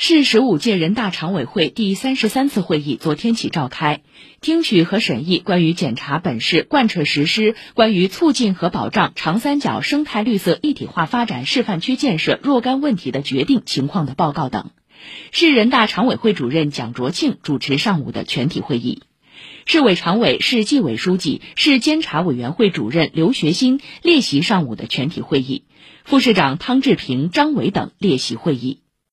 [0.00, 4.02] 市十五届人大常委会第三十三次会议昨天起召开。
[4.40, 14.70] 听取和审议关于检查本市贯彻实施关于促进和保障长三角生态绿色一体化发展示范区建设若干问题的决定情况的报告等。
[15.32, 19.02] 市人大常委会主任蒋卓庆主持上午的全体会议。
[19.66, 25.64] 市委常委市纪委书记市监察委员会主任刘学新列席上午的全体会议。
[26.04, 28.78] 副市长汤志平张伟等列席会议。